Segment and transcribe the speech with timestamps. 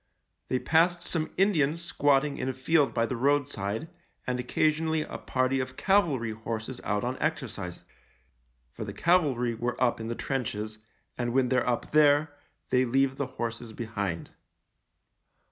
[0.47, 3.87] They passed some Indians squatting in a field by the roadside,
[4.25, 7.83] and occasionally a party of cavalry horses out on exercise—
[8.73, 10.79] for the cavalry were up in the trenches,
[11.19, 12.33] and when they're up there
[12.71, 14.31] they leave the horses behind.